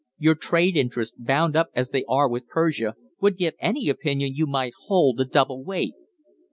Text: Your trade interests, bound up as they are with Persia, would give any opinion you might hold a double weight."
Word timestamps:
Your 0.17 0.33
trade 0.33 0.75
interests, 0.75 1.15
bound 1.15 1.55
up 1.55 1.69
as 1.75 1.91
they 1.91 2.03
are 2.09 2.27
with 2.27 2.47
Persia, 2.47 2.95
would 3.21 3.37
give 3.37 3.53
any 3.59 3.87
opinion 3.87 4.33
you 4.33 4.47
might 4.47 4.73
hold 4.87 5.19
a 5.21 5.25
double 5.25 5.63
weight." 5.63 5.93